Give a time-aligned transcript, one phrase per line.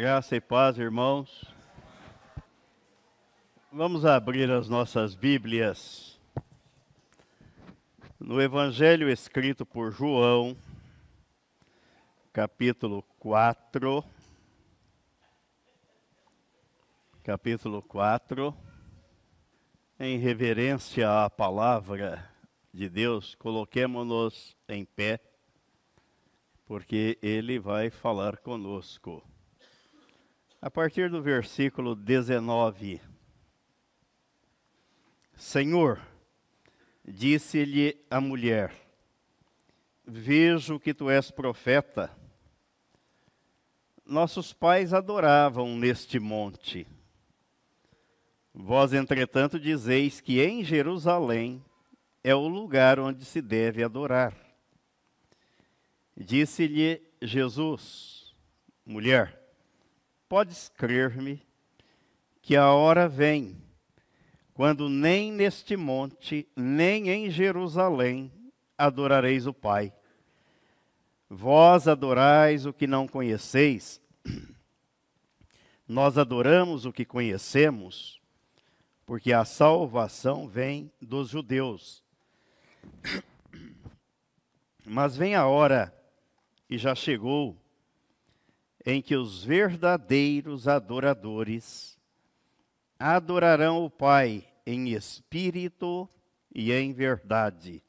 [0.00, 1.44] Graça e paz, irmãos.
[3.72, 6.20] Vamos abrir as nossas Bíblias
[8.16, 10.56] no Evangelho escrito por João,
[12.32, 14.04] capítulo 4.
[17.24, 18.54] Capítulo 4.
[19.98, 22.30] Em reverência à palavra
[22.72, 25.18] de Deus, coloquemos-nos em pé,
[26.66, 29.20] porque Ele vai falar conosco.
[30.60, 33.00] A partir do versículo 19.
[35.36, 36.04] Senhor,
[37.06, 38.74] disse-lhe a mulher:
[40.04, 42.10] Vejo que tu és profeta.
[44.04, 46.88] Nossos pais adoravam neste monte.
[48.52, 51.64] Vós, entretanto, dizeis que em Jerusalém
[52.24, 54.34] é o lugar onde se deve adorar.
[56.16, 58.34] Disse-lhe Jesus:
[58.84, 59.37] Mulher,
[60.28, 61.42] podes crer-me
[62.42, 63.56] que a hora vem
[64.52, 68.32] quando nem neste monte, nem em Jerusalém
[68.76, 69.92] adorareis o Pai.
[71.30, 74.00] Vós adorais o que não conheceis,
[75.86, 78.20] nós adoramos o que conhecemos,
[79.06, 82.02] porque a salvação vem dos judeus.
[84.84, 85.94] Mas vem a hora,
[86.68, 87.56] e já chegou,
[88.84, 91.98] em que os verdadeiros adoradores
[92.98, 96.08] adorarão o Pai em espírito
[96.54, 97.82] e em verdade.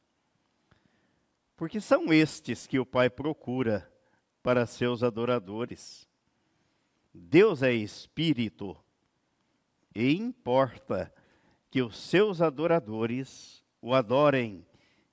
[1.56, 3.90] Porque são estes que o Pai procura
[4.42, 6.08] para seus adoradores.
[7.12, 8.76] Deus é espírito
[9.94, 11.12] e importa
[11.70, 14.64] que os seus adoradores o adorem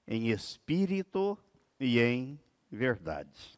[0.08, 1.38] em espírito
[1.80, 2.40] e em
[2.72, 3.57] verdade.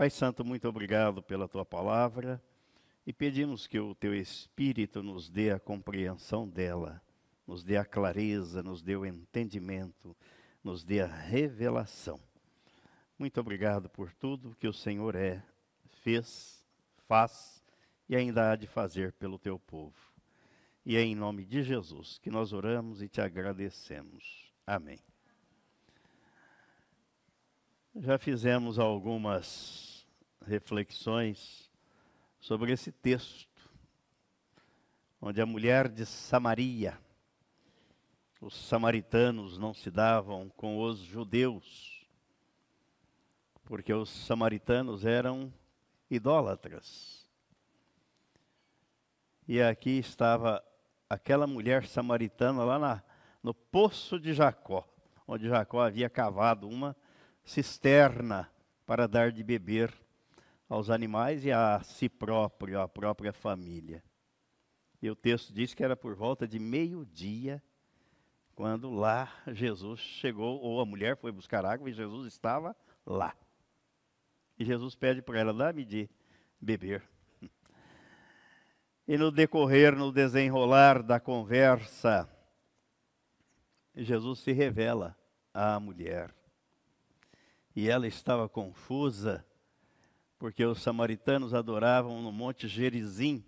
[0.00, 2.42] Pai Santo, muito obrigado pela tua palavra
[3.06, 7.02] e pedimos que o teu Espírito nos dê a compreensão dela,
[7.46, 10.16] nos dê a clareza, nos dê o entendimento,
[10.64, 12.18] nos dê a revelação.
[13.18, 15.44] Muito obrigado por tudo que o Senhor é,
[16.02, 16.64] fez,
[17.06, 17.62] faz
[18.08, 19.98] e ainda há de fazer pelo teu povo.
[20.82, 24.50] E é em nome de Jesus que nós oramos e te agradecemos.
[24.66, 24.98] Amém.
[27.94, 29.89] Já fizemos algumas
[30.46, 31.70] reflexões
[32.40, 33.48] sobre esse texto,
[35.20, 36.98] onde a mulher de Samaria,
[38.40, 42.06] os samaritanos não se davam com os judeus,
[43.64, 45.52] porque os samaritanos eram
[46.10, 47.28] idólatras.
[49.46, 50.64] E aqui estava
[51.08, 53.02] aquela mulher samaritana lá na,
[53.42, 54.88] no poço de Jacó,
[55.26, 56.96] onde Jacó havia cavado uma
[57.44, 58.50] cisterna
[58.86, 59.92] para dar de beber
[60.70, 64.04] aos animais e a si próprio, à própria família.
[65.02, 67.60] E o texto diz que era por volta de meio-dia,
[68.54, 73.34] quando lá Jesus chegou, ou a mulher foi buscar água e Jesus estava lá.
[74.56, 76.08] E Jesus pede para ela, dá-me de
[76.60, 77.02] beber.
[79.08, 82.30] E no decorrer, no desenrolar da conversa,
[83.96, 85.18] Jesus se revela
[85.52, 86.32] à mulher.
[87.74, 89.44] E ela estava confusa,
[90.40, 93.44] porque os samaritanos adoravam no Monte Gerizim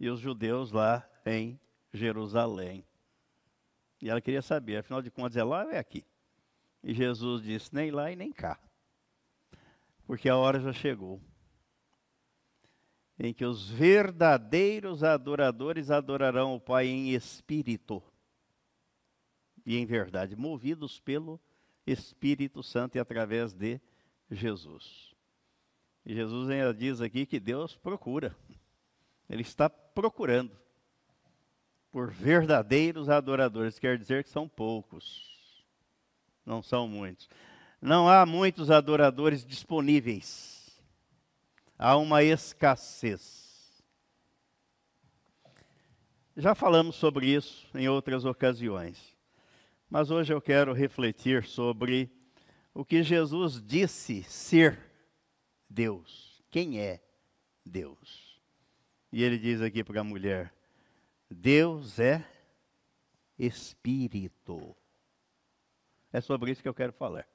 [0.00, 1.60] e os judeus lá em
[1.92, 2.82] Jerusalém.
[4.00, 6.02] E ela queria saber, afinal de contas, é lá ou é aqui?
[6.82, 8.58] E Jesus disse: nem lá e nem cá,
[10.06, 11.20] porque a hora já chegou
[13.18, 18.02] em que os verdadeiros adoradores adorarão o Pai em espírito
[19.64, 21.38] e em verdade, movidos pelo
[21.86, 23.78] Espírito Santo e através de
[24.30, 25.11] Jesus.
[26.04, 28.36] E Jesus ainda diz aqui que Deus procura.
[29.30, 30.56] Ele está procurando
[31.92, 33.78] por verdadeiros adoradores.
[33.78, 35.30] Quer dizer que são poucos.
[36.44, 37.28] Não são muitos.
[37.80, 40.80] Não há muitos adoradores disponíveis.
[41.78, 43.82] Há uma escassez.
[46.36, 49.16] Já falamos sobre isso em outras ocasiões.
[49.88, 52.10] Mas hoje eu quero refletir sobre
[52.72, 54.91] o que Jesus disse ser
[55.72, 56.42] Deus.
[56.50, 57.02] Quem é
[57.64, 58.40] Deus?
[59.10, 60.54] E ele diz aqui para a mulher:
[61.30, 62.24] Deus é
[63.38, 64.76] Espírito.
[66.12, 67.26] É sobre isso que eu quero falar.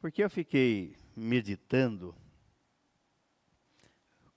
[0.00, 2.16] Porque eu fiquei meditando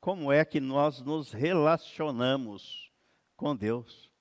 [0.01, 2.91] como é que nós nos relacionamos
[3.37, 4.11] com Deus.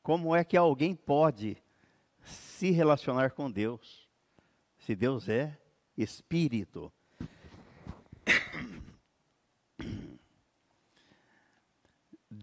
[0.00, 1.60] Como é que alguém pode
[2.22, 4.08] se relacionar com Deus?
[4.78, 5.58] Se Deus é
[5.96, 6.92] Espírito.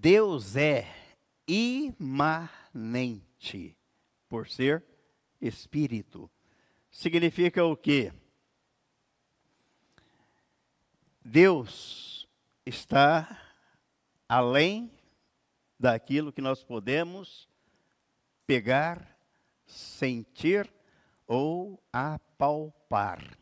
[0.03, 0.85] Deus é
[1.47, 2.45] imanente,
[4.27, 4.83] por ser
[5.39, 6.29] espírito.
[6.91, 8.11] Significa o quê?
[11.23, 12.27] Deus
[12.65, 13.41] está
[14.27, 14.91] além
[15.79, 17.47] daquilo que nós podemos
[18.45, 19.17] pegar,
[19.65, 20.69] sentir
[21.25, 23.37] ou apalpar.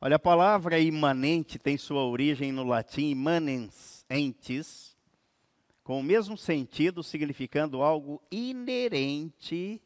[0.00, 4.91] Olha, a palavra imanente tem sua origem no latim imanens, entes,
[5.82, 9.82] com o mesmo sentido, significando algo inerente,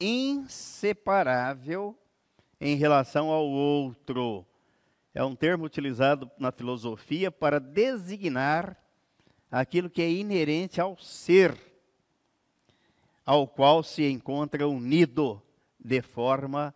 [0.00, 1.96] inseparável
[2.60, 4.46] em relação ao outro.
[5.14, 8.76] É um termo utilizado na filosofia para designar
[9.50, 11.56] aquilo que é inerente ao ser,
[13.24, 15.40] ao qual se encontra unido
[15.78, 16.74] de forma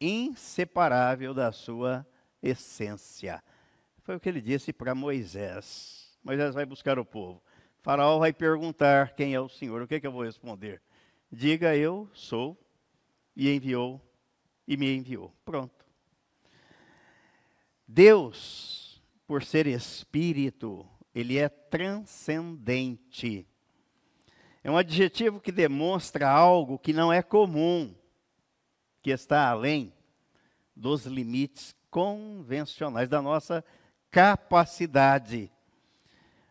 [0.00, 2.06] inseparável da sua
[2.42, 3.42] essência.
[4.02, 6.18] Foi o que ele disse para Moisés.
[6.22, 7.42] Moisés vai buscar o povo.
[7.82, 9.82] Faraó vai perguntar quem é o Senhor.
[9.82, 10.80] O que, é que eu vou responder?
[11.30, 12.58] Diga eu sou,
[13.36, 14.00] e enviou,
[14.66, 15.32] e me enviou.
[15.44, 15.84] Pronto.
[17.86, 23.46] Deus, por ser espírito, ele é transcendente.
[24.62, 27.94] É um adjetivo que demonstra algo que não é comum
[29.02, 29.92] que está além
[30.76, 33.64] dos limites convencionais da nossa
[34.10, 35.50] capacidade,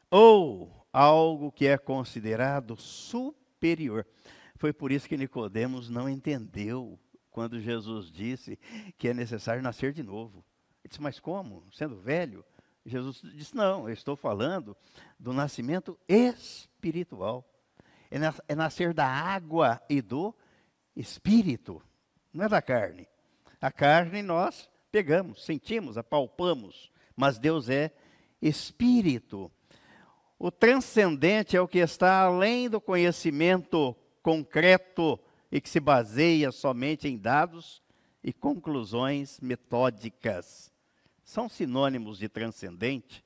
[0.09, 4.05] ou algo que é considerado superior.
[4.55, 6.99] Foi por isso que Nicodemos não entendeu
[7.31, 8.59] quando Jesus disse
[8.97, 10.43] que é necessário nascer de novo.
[10.83, 11.63] Ele disse: "Mas como?
[11.71, 12.43] Sendo velho?"
[12.85, 14.75] Jesus disse: "Não, eu estou falando
[15.17, 17.45] do nascimento espiritual.
[18.11, 20.35] É, nascer da água e do
[20.95, 21.81] espírito."
[22.33, 23.07] não é da carne.
[23.59, 27.91] A carne nós pegamos, sentimos, apalpamos, mas Deus é
[28.41, 29.51] espírito.
[30.39, 33.94] O transcendente é o que está além do conhecimento
[34.24, 35.19] concreto
[35.51, 37.83] e que se baseia somente em dados
[38.24, 40.71] e conclusões metódicas.
[41.25, 43.21] São sinônimos de transcendente,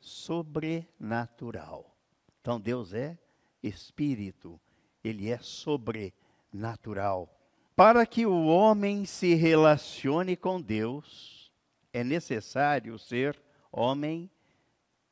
[0.00, 1.94] sobrenatural.
[2.40, 3.18] Então Deus é
[3.62, 4.58] espírito,
[5.04, 7.28] ele é sobrenatural.
[7.76, 11.52] Para que o homem se relacione com Deus,
[11.92, 13.38] é necessário ser
[13.70, 14.30] homem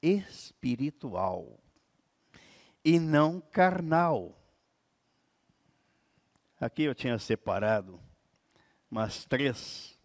[0.02, 1.58] espiritual
[2.84, 4.38] e não carnal.
[6.60, 8.00] Aqui eu tinha separado
[8.90, 9.98] umas três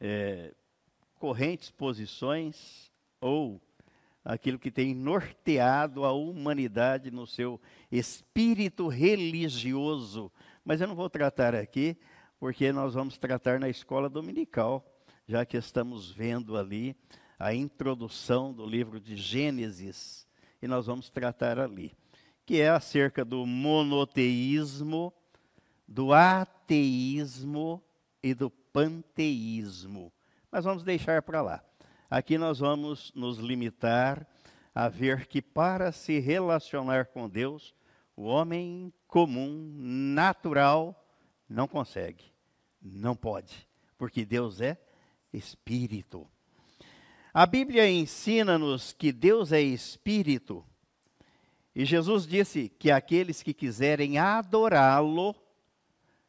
[0.00, 0.54] é,
[1.16, 2.90] correntes posições
[3.20, 3.60] ou
[4.24, 10.32] aquilo que tem norteado a humanidade no seu espírito religioso
[10.64, 11.96] mas eu não vou tratar aqui,
[12.38, 14.84] porque nós vamos tratar na escola dominical,
[15.26, 16.96] já que estamos vendo ali
[17.42, 20.28] a introdução do livro de Gênesis,
[20.62, 21.92] e nós vamos tratar ali,
[22.46, 25.12] que é acerca do monoteísmo,
[25.88, 27.82] do ateísmo
[28.22, 30.12] e do panteísmo.
[30.52, 31.64] Mas vamos deixar para lá.
[32.08, 34.24] Aqui nós vamos nos limitar
[34.72, 37.74] a ver que para se relacionar com Deus,
[38.14, 39.68] o homem comum,
[40.14, 41.04] natural,
[41.48, 42.24] não consegue,
[42.80, 43.68] não pode,
[43.98, 44.78] porque Deus é
[45.32, 46.30] espírito.
[47.34, 50.64] A Bíblia ensina-nos que Deus é espírito,
[51.74, 55.34] e Jesus disse que aqueles que quiserem adorá-lo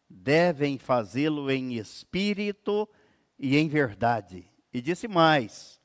[0.09, 2.87] devem fazê-lo em espírito
[3.37, 4.45] e em verdade.
[4.73, 5.81] E disse mais: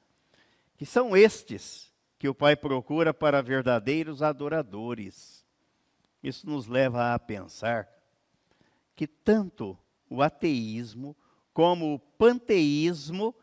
[0.77, 5.45] que são estes que o Pai procura para verdadeiros adoradores.
[6.23, 7.89] Isso nos leva a pensar
[8.95, 9.77] que tanto
[10.09, 11.17] o ateísmo
[11.53, 13.35] como o panteísmo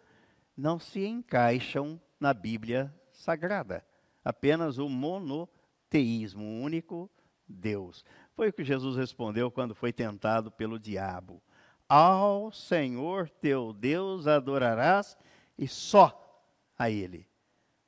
[0.56, 3.86] não se encaixam na Bíblia Sagrada.
[4.24, 7.10] Apenas o monoteísmo, o único
[7.48, 8.04] Deus.
[8.36, 11.42] Foi o que Jesus respondeu quando foi tentado pelo diabo.
[11.88, 15.18] Ao Senhor teu Deus adorarás
[15.58, 16.44] e só
[16.78, 17.28] a Ele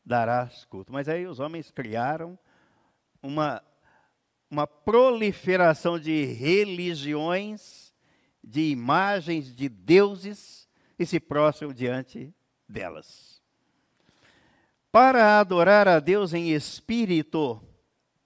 [0.06, 0.94] darás culto.
[0.94, 2.38] Mas aí os homens criaram
[3.22, 3.62] uma
[4.50, 7.94] uma proliferação de religiões,
[8.44, 12.34] de imagens de deuses e se prostram diante
[12.68, 13.42] delas.
[14.92, 17.62] Para adorar a Deus em espírito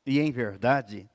[0.06, 1.10] e em verdade,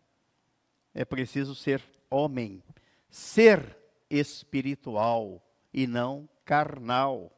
[0.95, 2.63] é preciso ser homem,
[3.09, 3.77] ser
[4.11, 5.43] espiritual
[5.73, 7.33] e não carnal.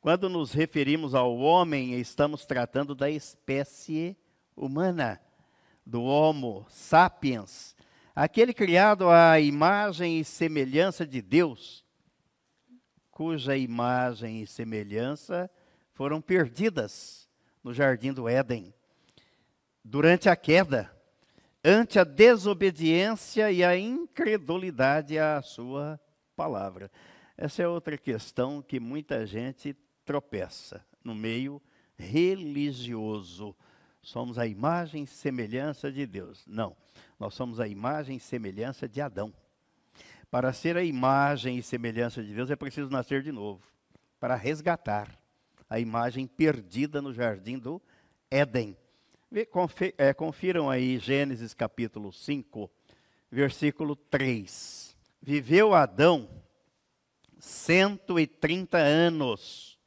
[0.00, 4.16] Quando nos referimos ao homem, estamos tratando da espécie
[4.54, 5.20] humana
[5.84, 7.76] do Homo sapiens,
[8.14, 11.84] aquele criado à imagem e semelhança de Deus,
[13.16, 15.50] cuja imagem e semelhança
[15.94, 17.26] foram perdidas
[17.64, 18.74] no jardim do Éden.
[19.82, 20.94] durante a queda,
[21.64, 25.98] ante a desobediência e a incredulidade à sua
[26.36, 26.90] palavra.
[27.38, 31.62] Essa é outra questão que muita gente tropeça no meio
[31.96, 33.56] religioso.
[34.02, 36.44] Somos a imagem e semelhança de Deus.
[36.46, 36.76] Não,
[37.18, 39.32] nós somos a imagem e semelhança de Adão.
[40.30, 43.62] Para ser a imagem e semelhança de Deus é preciso nascer de novo,
[44.18, 45.16] para resgatar
[45.68, 47.80] a imagem perdida no jardim do
[48.30, 48.76] Éden.
[49.98, 52.70] É, confiram aí Gênesis capítulo 5,
[53.30, 54.96] versículo 3.
[55.20, 56.28] Viveu Adão
[57.38, 59.78] 130 anos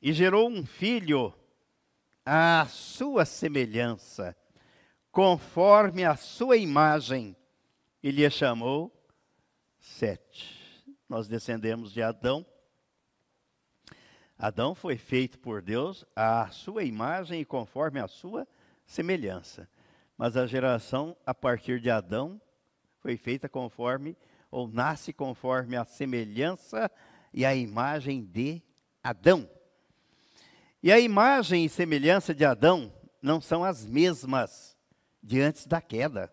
[0.00, 1.32] e gerou um filho
[2.24, 4.36] à sua semelhança,
[5.10, 7.36] conforme a sua imagem,
[8.02, 9.01] e lhe chamou
[9.82, 10.84] Sete.
[11.08, 12.46] Nós descendemos de Adão.
[14.38, 18.46] Adão foi feito por Deus à sua imagem e conforme a sua
[18.86, 19.68] semelhança.
[20.16, 22.40] Mas a geração a partir de Adão
[23.00, 24.16] foi feita conforme,
[24.52, 26.88] ou nasce conforme a semelhança
[27.34, 28.62] e a imagem de
[29.02, 29.50] Adão.
[30.80, 34.76] E a imagem e semelhança de Adão não são as mesmas
[35.20, 36.32] de antes da queda,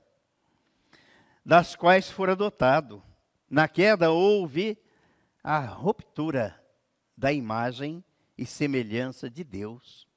[1.43, 3.03] das quais for adotado.
[3.49, 4.77] Na queda houve
[5.43, 6.61] a ruptura
[7.17, 8.03] da imagem
[8.37, 10.07] e semelhança de Deus,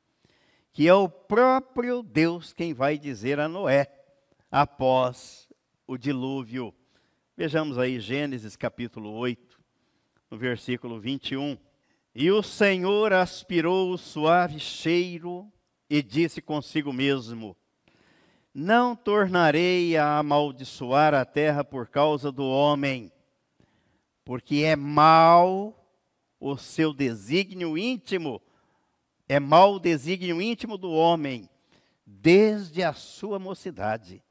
[0.72, 3.90] que é o próprio Deus quem vai dizer a Noé
[4.50, 5.48] após
[5.86, 6.74] o dilúvio.
[7.34, 9.58] Vejamos aí Gênesis capítulo 8,
[10.30, 11.56] no versículo 21.
[12.14, 15.50] E o Senhor aspirou o suave cheiro
[15.88, 17.56] e disse consigo mesmo:
[18.54, 23.12] Não tornarei a amaldiçoar a terra por causa do homem,
[24.25, 25.79] porque é mal
[26.38, 28.41] o seu desígnio íntimo,
[29.29, 31.49] é mal o desígnio íntimo do homem,
[32.05, 34.23] desde a sua mocidade,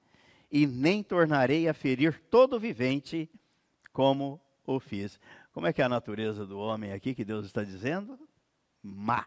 [0.52, 3.30] e nem tornarei a ferir todo vivente
[3.94, 5.20] como o fiz.
[5.54, 8.20] Como é que é a natureza do homem aqui que Deus está dizendo?
[8.82, 9.26] Má.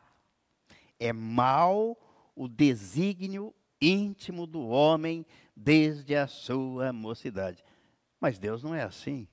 [0.99, 1.99] É mal
[2.35, 7.65] o desígnio íntimo do homem desde a sua mocidade.
[8.21, 9.29] Mas Deus não é assim.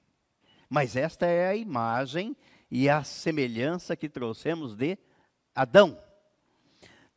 [0.74, 2.34] Mas esta é a imagem
[2.72, 4.98] e a semelhança que trouxemos de
[5.54, 6.02] Adão.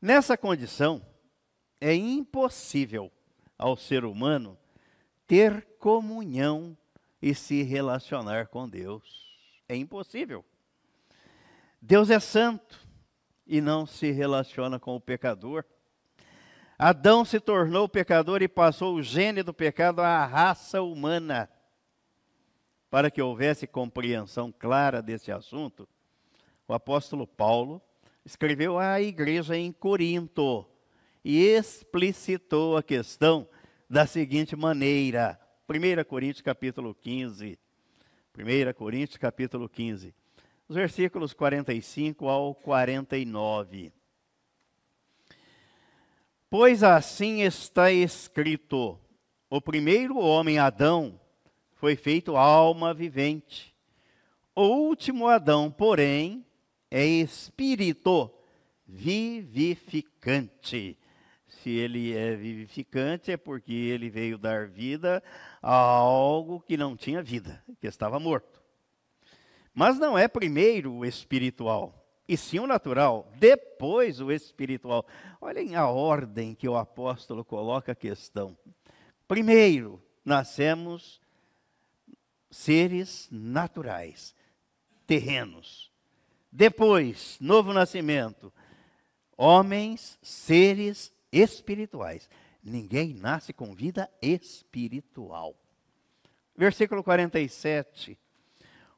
[0.03, 1.01] Nessa condição,
[1.81, 3.13] é impossível
[3.57, 4.59] ao ser humano
[5.25, 6.77] ter comunhão
[7.23, 9.05] e se relacionar com Deus.
[9.69, 10.45] É impossível.
[11.81, 12.85] Deus é santo
[13.47, 15.65] e não se relaciona com o pecador.
[16.77, 21.49] Adão se tornou pecador e passou o gene do pecado à raça humana.
[22.95, 25.89] Para que houvesse compreensão clara desse assunto,
[26.69, 27.83] o apóstolo Paulo
[28.25, 30.65] escreveu à igreja em Corinto
[31.25, 33.49] e explicitou a questão
[33.91, 37.59] da seguinte maneira: 1 Coríntios capítulo 15,
[38.39, 40.15] 1 Coríntios capítulo 15,
[40.69, 43.93] os versículos 45 ao 49.
[46.49, 48.97] Pois assim está escrito:
[49.51, 51.19] o primeiro homem, Adão,
[51.85, 53.77] foi feito alma vivente.
[54.57, 56.43] O último Adão, porém,
[56.91, 58.31] é espírito
[58.87, 60.17] vivificante.
[61.47, 65.23] Se ele é vivificante, é porque ele veio dar vida
[65.61, 68.63] a algo que não tinha vida, que estava morto.
[69.75, 75.05] Mas não é primeiro o espiritual, e sim o natural, depois o espiritual.
[75.39, 78.57] Olhem a ordem que o apóstolo coloca a questão.
[79.29, 81.23] Primeiro, nascemos
[82.55, 84.33] seres naturais,
[85.07, 85.91] terrenos.
[86.53, 88.53] Depois, novo nascimento,
[89.37, 92.31] homens, seres espirituais.
[92.63, 95.57] Ninguém nasce com vida espiritual.
[96.57, 98.17] Versículo 47.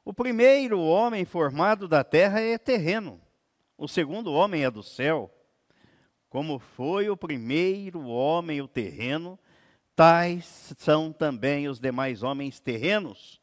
[0.04, 3.18] O primeiro homem formado da terra é terreno,
[3.78, 5.32] o segundo homem é do céu.
[6.28, 9.38] Como foi o primeiro homem o terreno,
[9.96, 13.40] tais são também os demais homens terrenos.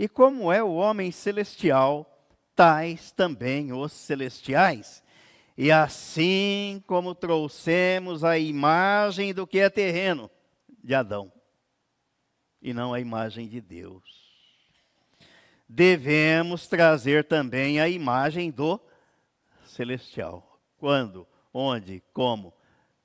[0.00, 2.26] E como é o homem celestial,
[2.56, 5.04] tais também os celestiais.
[5.58, 10.30] E assim como trouxemos a imagem do que é terreno
[10.82, 11.30] de Adão,
[12.62, 14.02] e não a imagem de Deus,
[15.68, 18.80] devemos trazer também a imagem do
[19.66, 20.58] celestial.
[20.78, 21.28] Quando?
[21.52, 22.02] Onde?
[22.14, 22.54] Como?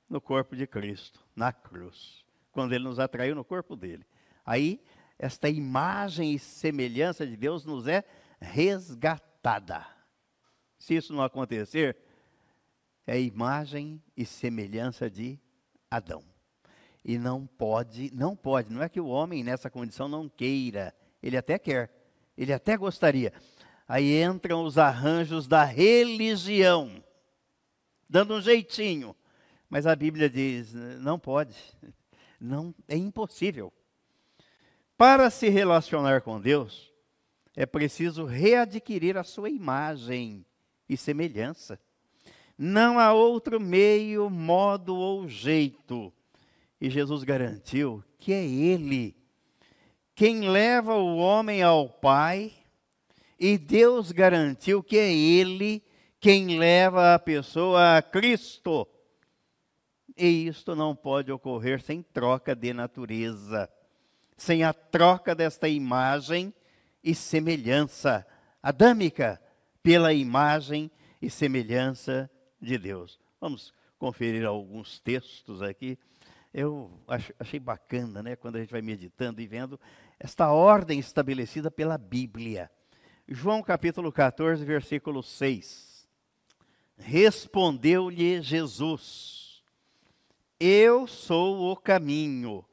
[0.08, 2.24] No corpo de Cristo, na cruz.
[2.52, 4.06] Quando ele nos atraiu no corpo dele.
[4.46, 4.80] Aí,
[5.18, 8.04] esta imagem e semelhança de Deus nos é
[8.40, 9.86] resgatada.
[10.78, 11.96] Se isso não acontecer,
[13.06, 15.38] é imagem e semelhança de
[15.90, 16.22] Adão.
[17.04, 21.36] E não pode, não pode, não é que o homem nessa condição não queira, ele
[21.36, 21.90] até quer,
[22.36, 23.32] ele até gostaria.
[23.88, 27.02] Aí entram os arranjos da religião,
[28.08, 29.14] dando um jeitinho.
[29.68, 31.56] Mas a Bíblia diz: não pode,
[32.40, 33.72] não é impossível.
[34.96, 36.92] Para se relacionar com Deus,
[37.54, 40.44] é preciso readquirir a sua imagem
[40.88, 41.78] e semelhança.
[42.56, 46.12] Não há outro meio, modo ou jeito.
[46.80, 49.14] E Jesus garantiu que é Ele
[50.14, 52.50] quem leva o homem ao Pai,
[53.38, 55.84] e Deus garantiu que é Ele
[56.18, 58.88] quem leva a pessoa a Cristo.
[60.16, 63.68] E isto não pode ocorrer sem troca de natureza,
[64.36, 66.52] sem a troca desta imagem
[67.02, 68.26] e semelhança
[68.62, 69.40] adâmica
[69.82, 70.90] pela imagem
[71.22, 73.18] e semelhança de Deus.
[73.40, 75.98] Vamos conferir alguns textos aqui.
[76.52, 76.90] Eu
[77.38, 79.78] achei bacana, né, quando a gente vai meditando e vendo
[80.18, 82.70] esta ordem estabelecida pela Bíblia.
[83.28, 86.08] João capítulo 14, versículo 6.
[86.96, 89.62] Respondeu-lhe Jesus:
[90.58, 92.64] Eu sou o caminho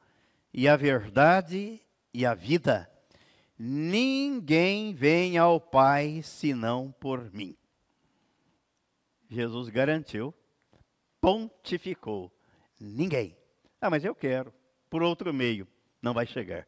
[0.54, 1.80] e a verdade
[2.12, 2.88] e a vida.
[3.58, 7.56] Ninguém vem ao Pai senão por mim.
[9.28, 10.32] Jesus garantiu,
[11.20, 12.32] pontificou:
[12.78, 13.36] ninguém.
[13.80, 14.54] Ah, mas eu quero,
[14.88, 15.66] por outro meio,
[16.00, 16.66] não vai chegar.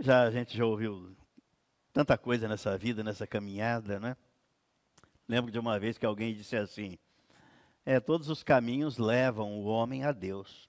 [0.00, 1.16] Já a gente já ouviu
[1.92, 4.16] tanta coisa nessa vida, nessa caminhada, né?
[5.26, 6.96] Lembro de uma vez que alguém disse assim:
[7.84, 10.68] é, todos os caminhos levam o homem a Deus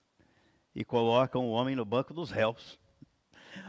[0.80, 2.80] e colocam o homem no banco dos réus.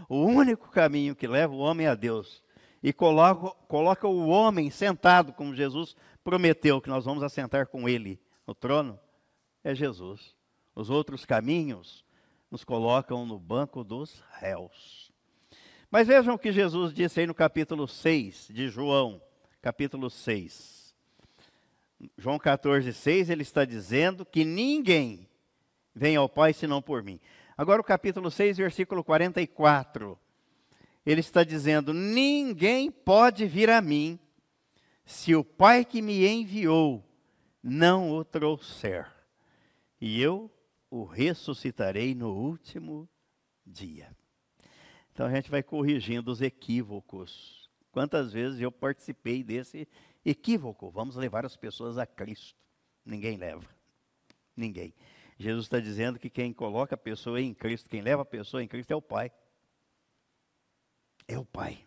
[0.08, 2.40] O único caminho que leva o homem a Deus
[2.80, 8.20] e coloca, coloca o homem sentado, como Jesus prometeu que nós vamos assentar com ele
[8.46, 8.96] no trono,
[9.64, 10.36] é Jesus.
[10.72, 12.04] Os outros caminhos
[12.48, 15.10] nos colocam no banco dos réus.
[15.90, 19.20] Mas vejam o que Jesus disse aí no capítulo 6 de João,
[19.60, 20.94] capítulo 6.
[22.16, 25.28] João 14, 6, ele está dizendo que ninguém
[25.94, 27.20] vem ao Pai senão por mim.
[27.56, 30.18] Agora o capítulo 6, versículo 44
[31.04, 34.18] ele está dizendo: Ninguém pode vir a mim
[35.04, 37.04] se o Pai que me enviou
[37.62, 39.10] não o trouxer,
[40.00, 40.50] e eu
[40.90, 43.08] o ressuscitarei no último
[43.66, 44.14] dia.
[45.12, 47.68] Então a gente vai corrigindo os equívocos.
[47.92, 49.86] Quantas vezes eu participei desse
[50.24, 50.90] equívoco?
[50.90, 52.58] Vamos levar as pessoas a Cristo.
[53.04, 53.66] Ninguém leva.
[54.56, 54.94] Ninguém.
[55.42, 58.68] Jesus está dizendo que quem coloca a pessoa em Cristo, quem leva a pessoa em
[58.68, 59.32] Cristo é o Pai
[61.32, 61.78] é o Pai.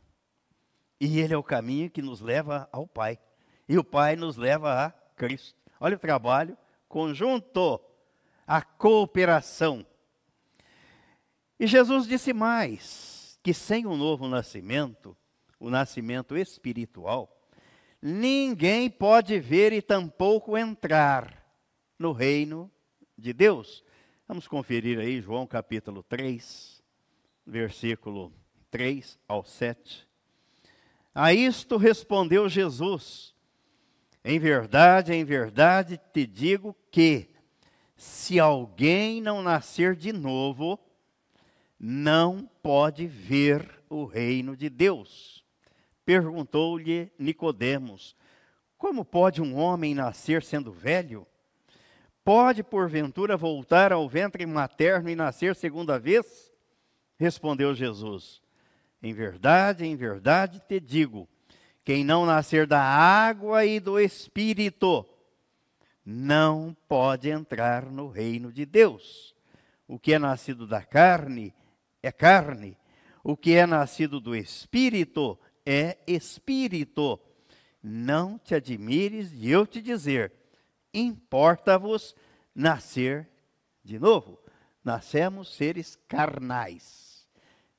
[1.00, 3.20] E Ele é o caminho que nos leva ao Pai.
[3.68, 5.60] E o Pai nos leva a Cristo.
[5.80, 7.82] Olha o trabalho conjunto,
[8.48, 9.86] a cooperação.
[11.60, 15.18] E Jesus disse mais: que sem o novo nascimento,
[15.60, 17.30] o nascimento espiritual,
[18.02, 21.44] ninguém pode ver e tampouco entrar
[22.00, 22.72] no reino
[23.23, 23.86] de Deus.
[24.27, 26.83] Vamos conferir aí João capítulo 3,
[27.47, 28.33] versículo
[28.69, 30.05] 3 ao 7.
[31.15, 33.33] A isto respondeu Jesus:
[34.25, 37.29] Em verdade, em verdade te digo que,
[37.95, 40.77] se alguém não nascer de novo,
[41.79, 45.45] não pode ver o reino de Deus.
[46.03, 48.17] Perguntou-lhe Nicodemos:
[48.77, 51.25] Como pode um homem nascer sendo velho?
[52.23, 56.53] Pode porventura voltar ao ventre materno e nascer segunda vez?
[57.17, 58.41] Respondeu Jesus:
[59.03, 61.27] em verdade, em verdade te digo:
[61.83, 65.05] quem não nascer da água e do espírito
[66.05, 69.36] não pode entrar no reino de Deus.
[69.86, 71.53] O que é nascido da carne
[72.01, 72.77] é carne,
[73.21, 77.19] o que é nascido do espírito é espírito.
[77.81, 80.31] Não te admires de eu te dizer:
[80.93, 82.15] importa-vos
[82.53, 83.29] nascer
[83.84, 84.39] de novo.
[84.84, 87.03] Nascemos seres carnais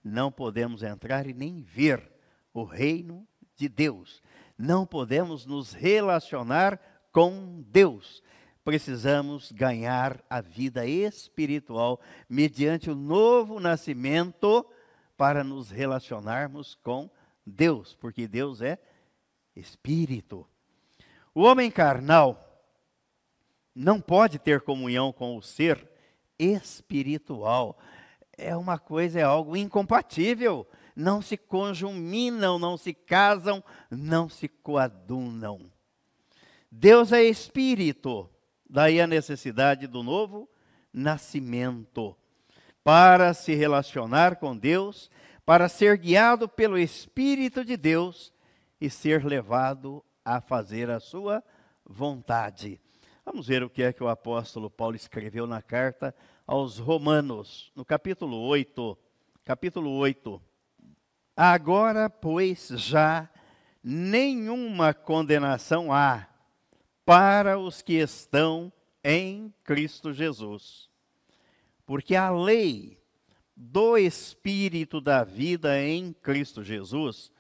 [0.04, 2.12] não podemos entrar e nem ver
[2.52, 4.22] o reino de Deus.
[4.56, 6.78] Não podemos nos relacionar
[7.10, 8.22] com Deus.
[8.62, 14.66] Precisamos ganhar a vida espiritual mediante o novo nascimento
[15.16, 17.10] para nos relacionarmos com
[17.46, 18.78] Deus, porque Deus é
[19.56, 20.46] espírito.
[21.34, 22.53] O homem carnal
[23.74, 25.88] não pode ter comunhão com o ser
[26.38, 27.78] espiritual
[28.36, 30.66] é uma coisa, é algo incompatível.
[30.94, 35.70] Não se conjuminam, não se casam, não se coadunam.
[36.70, 38.28] Deus é espírito,
[38.68, 40.48] daí a necessidade do novo
[40.92, 42.16] nascimento
[42.82, 45.10] para se relacionar com Deus,
[45.44, 48.32] para ser guiado pelo Espírito de Deus
[48.80, 51.42] e ser levado a fazer a sua
[51.84, 52.80] vontade.
[53.24, 56.14] Vamos ver o que é que o apóstolo Paulo escreveu na carta
[56.46, 58.98] aos Romanos, no capítulo 8.
[59.42, 60.40] Capítulo 8.
[61.34, 63.30] Agora, pois, já
[63.82, 66.28] nenhuma condenação há
[67.02, 68.70] para os que estão
[69.02, 70.90] em Cristo Jesus.
[71.86, 73.00] Porque a lei
[73.56, 77.32] do Espírito da vida em Cristo Jesus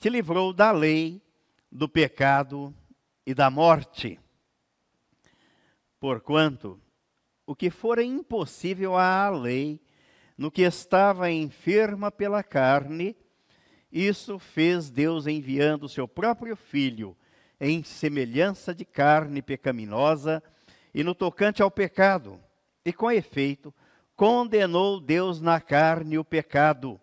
[0.00, 1.22] te livrou da lei,
[1.70, 2.74] do pecado
[3.24, 4.18] e da morte.
[6.00, 6.80] Porquanto,
[7.46, 9.80] o que fora impossível à lei,
[10.36, 13.16] no que estava enferma pela carne,
[13.90, 17.16] isso fez Deus enviando o seu próprio Filho
[17.60, 20.42] em semelhança de carne pecaminosa
[20.94, 22.40] e no tocante ao pecado,
[22.84, 23.74] e com efeito,
[24.14, 27.00] condenou Deus na carne o pecado,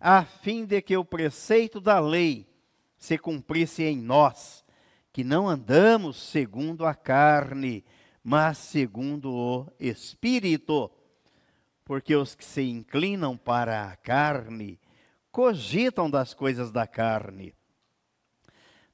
[0.00, 2.46] a fim de que o preceito da lei
[2.96, 4.64] se cumprisse em nós,
[5.12, 7.84] que não andamos segundo a carne,
[8.22, 10.90] mas segundo o Espírito.
[11.84, 14.78] Porque os que se inclinam para a carne
[15.32, 17.54] cogitam das coisas da carne,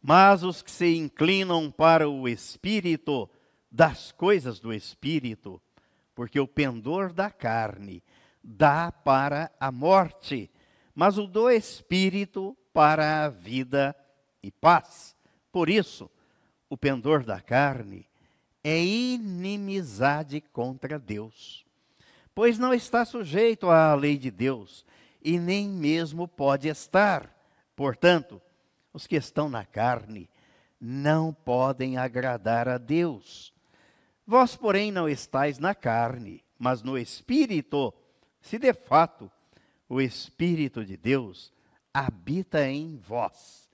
[0.00, 3.28] mas os que se inclinam para o Espírito,
[3.70, 5.60] das coisas do Espírito,
[6.14, 8.02] porque o pendor da carne
[8.42, 10.50] dá para a morte,
[10.94, 13.94] mas o do Espírito para a vida
[14.42, 15.14] e paz.
[15.52, 16.10] Por isso,
[16.70, 18.07] o pendor da carne
[18.68, 21.64] é inimizade contra Deus,
[22.34, 24.84] pois não está sujeito à lei de Deus
[25.22, 27.34] e nem mesmo pode estar.
[27.74, 28.42] Portanto,
[28.92, 30.28] os que estão na carne
[30.78, 33.54] não podem agradar a Deus.
[34.26, 37.94] Vós, porém, não estáis na carne, mas no Espírito,
[38.40, 39.30] se de fato
[39.88, 41.50] o Espírito de Deus
[41.94, 43.66] habita em vós.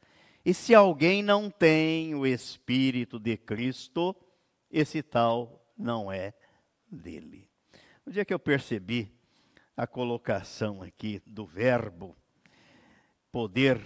[0.44, 4.14] E se alguém não tem o Espírito de Cristo,
[4.74, 6.34] esse tal não é
[6.90, 7.48] dele.
[8.04, 9.14] O dia que eu percebi
[9.76, 12.16] a colocação aqui do verbo
[13.30, 13.80] poder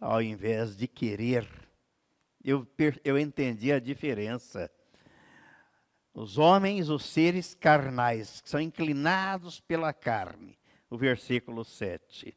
[0.00, 1.48] ao invés de querer.
[2.42, 2.66] Eu,
[3.04, 4.70] eu entendi a diferença.
[6.14, 10.56] Os homens, os seres carnais, que são inclinados pela carne.
[10.88, 12.36] O versículo 7.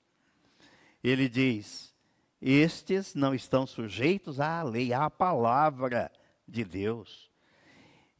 [1.04, 1.96] Ele diz:
[2.42, 6.12] Estes não estão sujeitos à lei, à palavra
[6.48, 7.33] de Deus.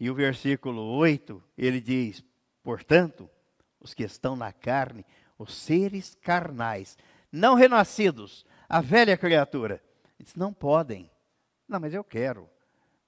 [0.04, 2.22] E o versículo 8, ele diz:
[2.62, 3.30] Portanto,
[3.80, 5.06] os que estão na carne,
[5.40, 6.98] os seres carnais,
[7.32, 9.82] não renascidos, a velha criatura.
[10.20, 11.10] Diz, não podem.
[11.66, 12.50] Não, mas eu quero.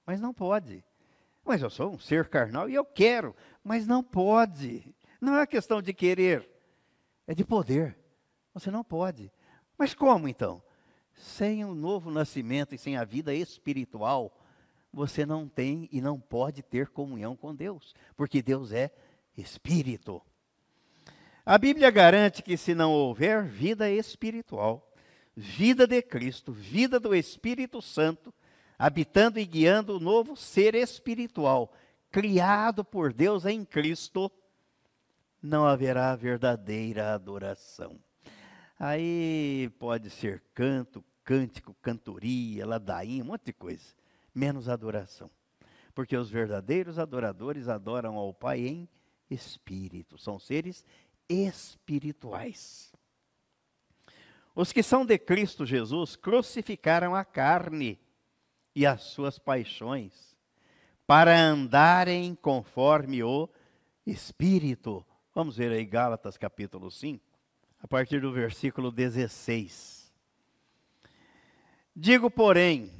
[0.05, 0.86] Mas não pode.
[1.43, 3.36] Mas eu sou um ser carnal e eu quero.
[3.62, 4.95] Mas não pode.
[5.19, 6.49] Não é questão de querer,
[7.27, 7.99] é de poder.
[8.53, 9.29] Você não pode.
[9.77, 10.63] Mas como então?
[11.13, 14.34] Sem o um novo nascimento e sem a vida espiritual,
[14.95, 18.89] você não tem e não pode ter comunhão com Deus, porque Deus é
[19.38, 20.21] espírito.
[21.45, 24.89] A Bíblia garante que se não houver vida espiritual,
[25.36, 28.34] vida de Cristo, vida do Espírito Santo,
[28.79, 31.73] habitando e guiando o novo ser espiritual,
[32.10, 34.31] criado por Deus em Cristo,
[35.41, 37.99] não haverá verdadeira adoração.
[38.79, 43.93] Aí pode ser canto, cântico, cantoria, ladainha, um monte de coisa,
[44.36, 45.32] menos adoração.
[45.95, 48.89] Porque os verdadeiros adoradores adoram ao Pai em
[49.32, 50.86] espírito, são seres
[51.28, 52.93] espirituais.
[54.54, 58.00] Os que são de Cristo Jesus crucificaram a carne
[58.76, 60.36] e as suas paixões,
[61.08, 63.50] para andarem conforme o
[64.06, 65.06] Espírito.
[65.34, 67.24] Vamos ver aí Gálatas capítulo 5,
[67.82, 70.12] a partir do versículo 16.
[71.95, 72.91] Digo, porém,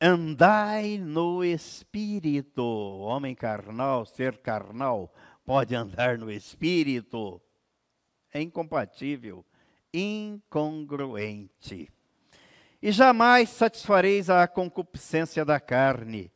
[0.00, 5.12] andai no Espírito, homem carnal, ser carnal,
[5.44, 7.40] pode andar no Espírito.
[8.32, 9.44] É incompatível,
[9.92, 11.90] incongruente.
[12.80, 16.30] E jamais satisfareis a concupiscência da carne,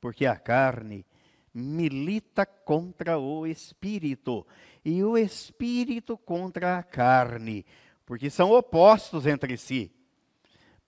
[0.00, 1.06] porque a carne
[1.52, 4.46] milita contra o espírito,
[4.84, 7.64] e o espírito contra a carne,
[8.04, 9.90] porque são opostos entre si,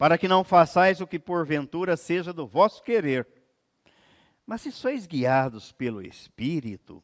[0.02, 3.24] para que não façais o que porventura seja do vosso querer.
[4.44, 7.00] Mas se sois guiados pelo espírito,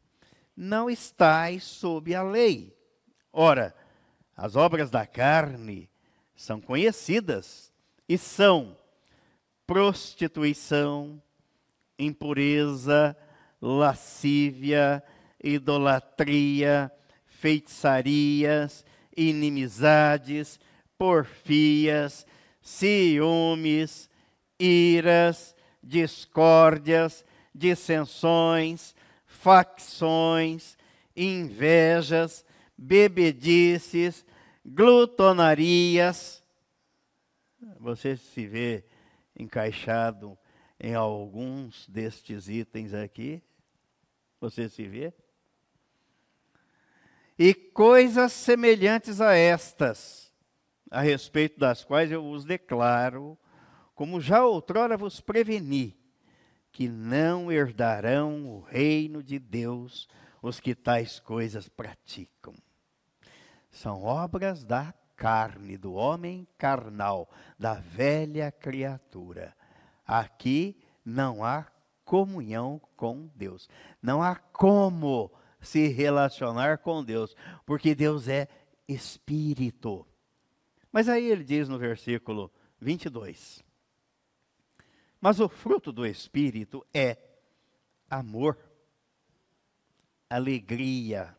[0.57, 2.77] não estais sob a lei.
[3.33, 3.73] Ora,
[4.37, 5.89] as obras da carne
[6.35, 7.73] são conhecidas
[8.09, 8.77] e são
[9.65, 11.23] prostituição,
[11.97, 13.17] impureza,
[13.63, 15.05] lascívia,
[15.41, 16.91] idolatria,
[17.27, 18.85] feitiçarias,
[19.17, 20.59] inimizades,
[20.99, 22.27] porfias,
[22.69, 24.11] ciúmes,
[24.61, 30.77] iras, discórdias, dissensões, facções,
[31.17, 32.45] invejas,
[32.77, 34.25] bebedices,
[34.65, 36.45] glutonarias.
[37.81, 38.85] Você se vê
[39.37, 40.39] encaixado
[40.79, 43.43] em alguns destes itens aqui?
[44.41, 45.13] Você se vê?
[47.39, 50.28] E coisas semelhantes a estas,
[50.91, 53.39] a respeito das quais eu vos declaro,
[53.95, 55.97] como já outrora vos preveni,
[56.71, 60.09] que não herdarão o reino de Deus
[60.41, 62.55] os que tais coisas praticam.
[63.71, 69.55] São obras da carne, do homem carnal, da velha criatura.
[70.07, 71.67] Aqui não há
[72.05, 73.69] comunhão com Deus.
[74.01, 77.35] Não há como se relacionar com Deus,
[77.67, 78.49] porque Deus é
[78.87, 80.07] espírito.
[80.93, 83.63] Mas aí ele diz no versículo 22:
[85.21, 87.19] Mas o fruto do espírito é
[88.09, 88.59] amor,
[90.31, 91.37] alegria,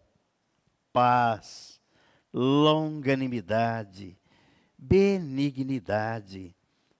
[0.93, 1.81] paz,
[2.33, 4.17] longanimidade,
[4.77, 6.55] benignidade,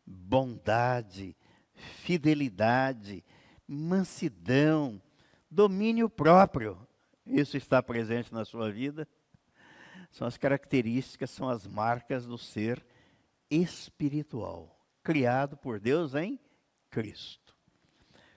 [0.06, 1.36] bondade,
[1.74, 3.24] fidelidade,
[3.68, 5.02] mansidão,
[5.50, 6.78] domínio próprio.
[7.26, 9.08] Isso está presente na sua vida?
[10.10, 12.86] São as características, são as marcas do ser
[13.50, 16.40] espiritual, criado por Deus em
[16.90, 17.56] Cristo.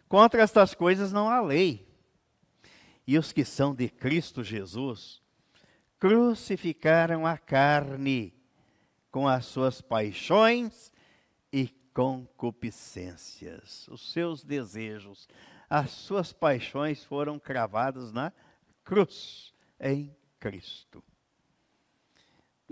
[0.08, 1.88] Contra estas coisas não há lei.
[3.06, 5.22] E os que são de Cristo Jesus
[5.98, 8.34] crucificaram a carne
[9.10, 10.92] com as suas paixões
[11.52, 13.86] e concupiscências.
[13.88, 15.28] Os seus desejos,
[15.68, 18.32] as suas paixões foram cravadas na
[18.82, 21.04] cruz em Cristo.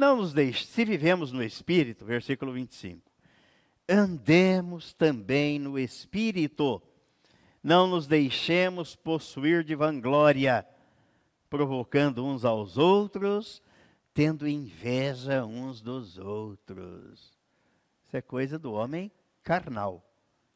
[0.00, 3.02] Não nos deixe, se vivemos no Espírito, versículo 25,
[3.86, 6.82] andemos também no Espírito,
[7.62, 10.66] não nos deixemos possuir de vanglória
[11.50, 13.62] provocando uns aos outros,
[14.14, 17.38] tendo inveja uns dos outros.
[18.06, 20.02] Isso é coisa do homem carnal,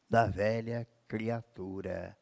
[0.09, 2.17] da velha criatura.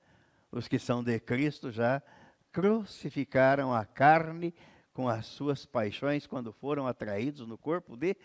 [0.51, 2.03] Os que são de Cristo já
[2.51, 4.53] crucificaram a carne
[4.93, 8.15] com as suas paixões quando foram atraídos no corpo de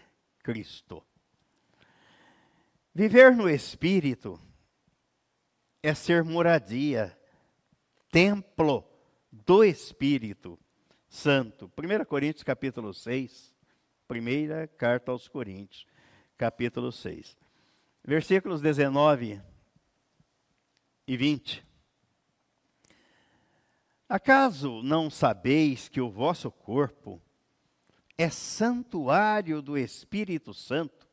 [0.42, 1.02] Cristo.
[2.94, 4.40] Viver no Espírito
[5.82, 7.16] é ser moradia,
[8.10, 8.84] templo
[9.30, 10.58] do Espírito
[11.08, 11.70] Santo.
[11.76, 13.54] 1 Coríntios capítulo 6,
[14.06, 15.86] primeira carta aos Coríntios,
[16.36, 17.36] capítulo 6.
[18.04, 19.40] Versículos 19
[21.06, 21.67] e 20.
[24.08, 27.20] Acaso não sabeis que o vosso corpo
[28.16, 31.06] é santuário do Espírito Santo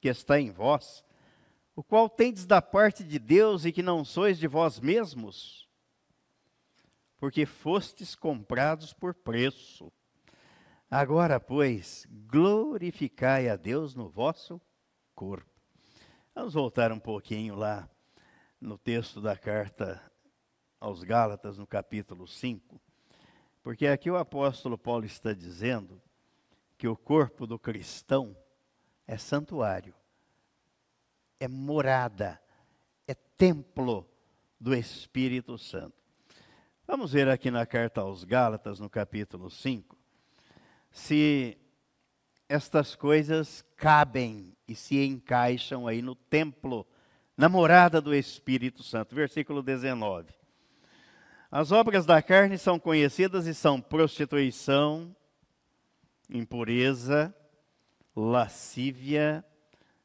[0.00, 1.02] que está em vós,
[1.74, 5.64] o qual tendes da parte de Deus e que não sois de vós mesmos?
[7.24, 9.90] porque fostes comprados por preço.
[10.90, 14.60] Agora, pois, glorificai a Deus no vosso
[15.14, 15.50] corpo.
[16.34, 17.88] Vamos voltar um pouquinho lá
[18.60, 20.02] no texto da carta
[20.84, 22.78] aos Gálatas, no capítulo 5,
[23.62, 25.98] porque aqui o apóstolo Paulo está dizendo
[26.76, 28.36] que o corpo do cristão
[29.06, 29.94] é santuário,
[31.40, 32.38] é morada,
[33.08, 34.06] é templo
[34.60, 35.96] do Espírito Santo.
[36.86, 39.96] Vamos ver aqui na carta aos Gálatas, no capítulo 5,
[40.90, 41.56] se
[42.46, 46.86] estas coisas cabem e se encaixam aí no templo,
[47.34, 49.14] na morada do Espírito Santo.
[49.14, 50.43] Versículo 19.
[51.50, 55.14] As obras da carne são conhecidas e são prostituição,
[56.28, 57.34] impureza,
[58.16, 59.44] lascívia,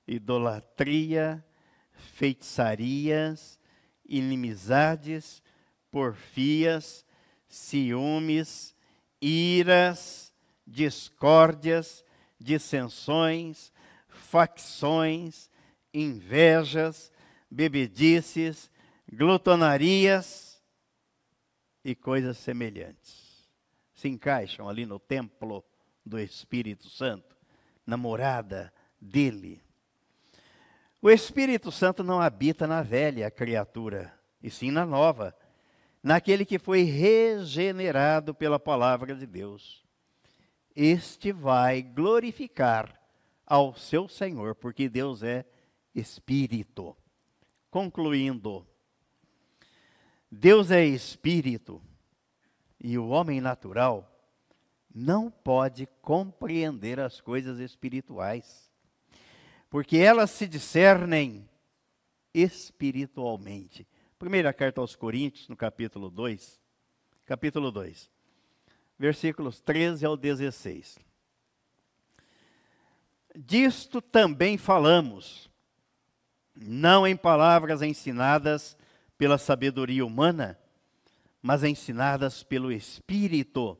[0.07, 1.43] idolatria,
[1.91, 3.59] feitiçarias,
[4.07, 5.41] inimizades,
[5.91, 7.05] porfias,
[7.47, 8.75] ciúmes,
[9.21, 10.33] iras,
[10.65, 12.03] discórdias,
[12.39, 13.71] dissensões,
[14.07, 15.49] facções,
[15.93, 17.11] invejas,
[17.49, 18.69] bebedices,
[19.11, 20.48] glutonarias
[21.91, 23.49] e coisas semelhantes.
[23.95, 25.63] Se encaixam ali no templo
[26.05, 27.35] do Espírito Santo,
[27.85, 29.61] na morada dele.
[31.01, 35.35] O Espírito Santo não habita na velha criatura, e sim na nova
[36.01, 39.83] naquele que foi regenerado pela palavra de Deus.
[40.75, 42.99] Este vai glorificar
[43.45, 45.45] ao seu Senhor, porque Deus é
[45.93, 46.95] espírito.
[47.69, 48.65] Concluindo,
[50.31, 51.81] Deus é espírito
[52.79, 54.05] E o homem natural
[54.93, 58.71] não pode compreender as coisas espirituais,
[59.69, 61.47] porque elas se discernem
[62.33, 63.87] espiritualmente.
[64.17, 66.59] Primeira carta aos Coríntios, no capítulo 2,
[67.25, 68.09] capítulo 2,
[68.97, 70.97] versículos 13 ao 16.
[73.35, 75.49] Disto também falamos,
[76.55, 78.75] não em palavras ensinadas
[79.19, 80.57] pela sabedoria humana,
[81.41, 83.77] mas ensinadas pelo Espírito,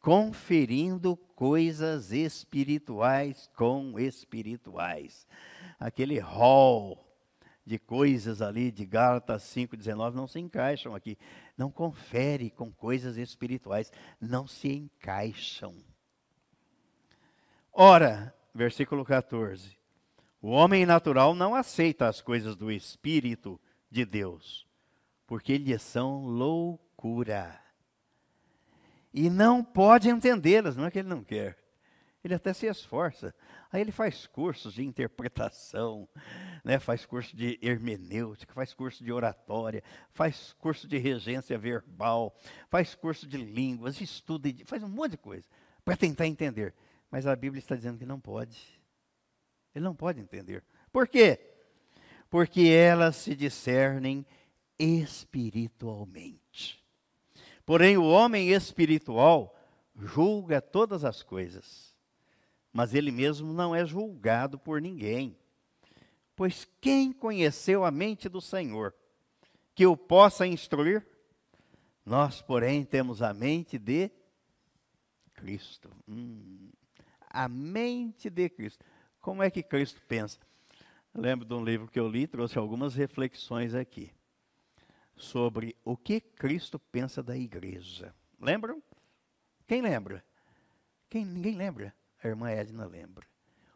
[0.00, 5.26] conferindo coisas espirituais com espirituais.
[5.78, 7.06] Aquele rol
[7.66, 11.18] de coisas ali de Gálatas 5,19 não se encaixam aqui.
[11.54, 15.74] Não confere com coisas espirituais, não se encaixam.
[17.70, 19.76] Ora, versículo 14:
[20.40, 24.66] o homem natural não aceita as coisas do Espírito de Deus,
[25.26, 27.60] porque lhes são loucura.
[29.12, 31.56] E não pode entendê-las, não é que ele não quer.
[32.22, 33.34] Ele até se esforça.
[33.70, 36.08] Aí ele faz cursos de interpretação,
[36.64, 36.78] né?
[36.78, 42.36] faz curso de hermenêutica, faz curso de oratória, faz curso de regência verbal,
[42.68, 45.48] faz curso de línguas, estuda, faz um monte de coisa
[45.84, 46.74] para tentar entender.
[47.10, 48.80] Mas a Bíblia está dizendo que não pode.
[49.74, 50.64] Ele não pode entender.
[50.90, 51.55] Por quê?
[52.36, 54.26] Porque elas se discernem
[54.78, 56.84] espiritualmente.
[57.64, 59.58] Porém, o homem espiritual
[59.98, 61.96] julga todas as coisas,
[62.70, 65.34] mas ele mesmo não é julgado por ninguém.
[66.36, 68.94] Pois quem conheceu a mente do Senhor,
[69.74, 71.06] que o possa instruir?
[72.04, 74.10] Nós, porém, temos a mente de
[75.32, 75.90] Cristo.
[76.06, 76.68] Hum,
[77.30, 78.84] a mente de Cristo.
[79.22, 80.38] Como é que Cristo pensa?
[81.16, 84.12] Lembro de um livro que eu li, trouxe algumas reflexões aqui
[85.16, 88.14] sobre o que Cristo pensa da igreja.
[88.40, 88.82] Lembram?
[89.66, 90.24] Quem lembra?
[91.08, 91.94] Quem, ninguém lembra.
[92.22, 93.26] A irmã Edna lembra.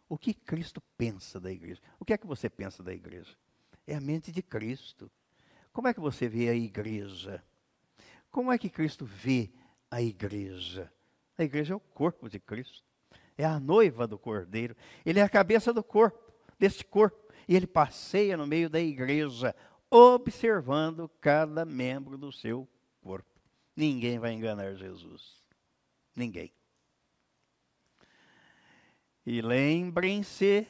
[0.09, 1.81] O que Cristo pensa da igreja?
[1.99, 3.35] O que é que você pensa da igreja?
[3.87, 5.11] É a mente de Cristo.
[5.73, 7.43] Como é que você vê a igreja?
[8.31, 9.51] Como é que Cristo vê
[9.91, 10.93] a igreja?
[11.39, 12.85] A igreja é o corpo de Cristo.
[13.39, 14.77] É a noiva do cordeiro.
[15.07, 17.30] Ele é a cabeça do corpo, deste corpo.
[17.51, 19.57] E ele passeia no meio da igreja,
[19.91, 22.69] observando cada membro do seu
[23.01, 23.29] corpo.
[23.75, 25.43] Ninguém vai enganar Jesus.
[26.15, 26.53] Ninguém.
[29.27, 30.65] E lembrem-se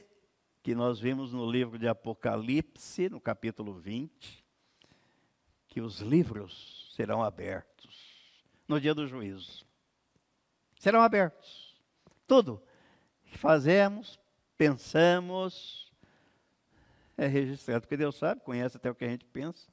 [0.63, 4.43] que nós vimos no livro de Apocalipse, no capítulo 20,
[5.69, 9.67] que os livros serão abertos no dia do juízo.
[10.79, 11.77] Serão abertos.
[12.27, 12.63] Tudo
[13.27, 14.19] que fazemos,
[14.57, 15.80] pensamos,
[17.21, 19.69] é registrado, porque Deus sabe, conhece até o que a gente pensa.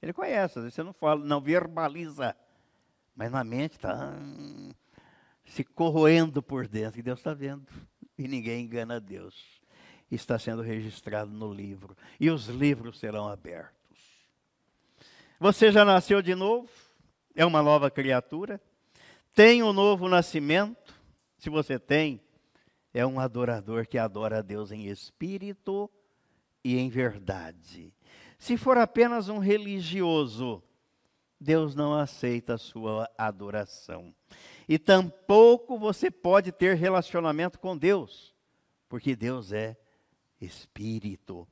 [0.00, 2.36] Ele conhece, às vezes você não fala, não verbaliza,
[3.16, 4.70] mas na mente está hum,
[5.44, 7.66] se corroendo por dentro, e Deus está vendo.
[8.16, 9.60] E ninguém engana Deus.
[10.10, 11.96] Está sendo registrado no livro.
[12.20, 13.98] E os livros serão abertos.
[15.40, 16.68] Você já nasceu de novo?
[17.34, 18.60] É uma nova criatura?
[19.34, 20.94] Tem um novo nascimento?
[21.38, 22.20] Se você tem,
[22.94, 25.90] é um adorador que adora a Deus em espírito
[26.64, 27.92] e em verdade.
[28.38, 30.62] Se for apenas um religioso,
[31.40, 34.14] Deus não aceita a sua adoração.
[34.68, 38.34] E tampouco você pode ter relacionamento com Deus,
[38.88, 39.76] porque Deus é
[40.40, 41.46] Espírito.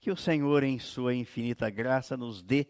[0.00, 2.66] Que o Senhor, em Sua infinita graça, nos dê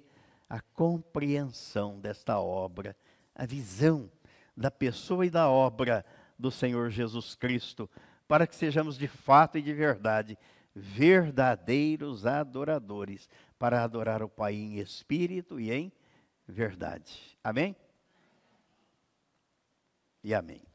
[0.48, 2.96] a compreensão desta obra,
[3.34, 4.10] a visão
[4.56, 6.04] da pessoa e da obra
[6.38, 7.90] do Senhor Jesus Cristo,
[8.26, 10.38] para que sejamos de fato e de verdade
[10.76, 15.90] verdadeiros adoradores, para adorar o Pai em espírito e em
[16.46, 17.38] verdade.
[17.42, 17.74] Amém?
[20.22, 20.65] E amém.